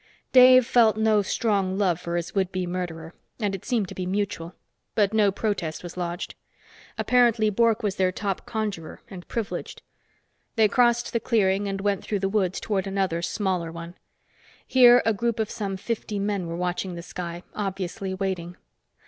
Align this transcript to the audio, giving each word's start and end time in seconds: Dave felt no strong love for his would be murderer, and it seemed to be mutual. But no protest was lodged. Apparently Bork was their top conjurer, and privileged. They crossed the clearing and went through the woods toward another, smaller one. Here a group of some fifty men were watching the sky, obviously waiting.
Dave 0.33 0.65
felt 0.65 0.97
no 0.97 1.21
strong 1.21 1.77
love 1.77 2.01
for 2.01 2.15
his 2.15 2.33
would 2.33 2.51
be 2.51 2.65
murderer, 2.65 3.13
and 3.39 3.53
it 3.53 3.63
seemed 3.63 3.87
to 3.87 3.93
be 3.93 4.07
mutual. 4.07 4.55
But 4.95 5.13
no 5.13 5.31
protest 5.31 5.83
was 5.83 5.95
lodged. 5.95 6.33
Apparently 6.97 7.51
Bork 7.51 7.83
was 7.83 7.97
their 7.97 8.11
top 8.11 8.47
conjurer, 8.47 9.03
and 9.11 9.27
privileged. 9.27 9.83
They 10.55 10.67
crossed 10.67 11.13
the 11.13 11.19
clearing 11.19 11.67
and 11.67 11.81
went 11.81 12.03
through 12.03 12.17
the 12.17 12.27
woods 12.29 12.59
toward 12.59 12.87
another, 12.87 13.21
smaller 13.21 13.71
one. 13.71 13.93
Here 14.65 15.03
a 15.05 15.13
group 15.13 15.39
of 15.39 15.51
some 15.51 15.77
fifty 15.77 16.17
men 16.17 16.47
were 16.47 16.57
watching 16.57 16.95
the 16.95 17.03
sky, 17.03 17.43
obviously 17.53 18.11
waiting. 18.15 18.57